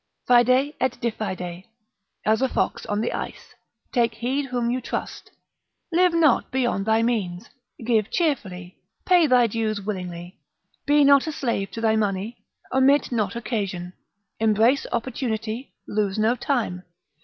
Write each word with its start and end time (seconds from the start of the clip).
Fide 0.25 0.73
et 0.79 0.99
diffide, 0.99 1.65
as 2.25 2.41
a 2.41 2.49
fox 2.49 2.87
on 2.87 3.01
the 3.01 3.13
ice, 3.13 3.53
take 3.93 4.15
heed 4.15 4.47
whom 4.47 4.71
you 4.71 4.81
trust. 4.81 5.29
Live 5.91 6.11
not 6.15 6.49
beyond 6.49 6.87
thy 6.87 7.03
means. 7.03 7.51
Give 7.85 8.09
cheerfully. 8.09 8.79
Pay 9.05 9.27
thy 9.27 9.45
dues 9.45 9.79
willingly. 9.79 10.39
Be 10.87 11.03
not 11.03 11.27
a 11.27 11.31
slave 11.31 11.69
to 11.73 11.81
thy 11.81 11.95
money; 11.97 12.43
omit 12.73 13.11
not 13.11 13.35
occasion, 13.35 13.93
embrace 14.39 14.87
opportunity, 14.91 15.75
lose 15.87 16.17
no 16.17 16.35
time. 16.35 16.81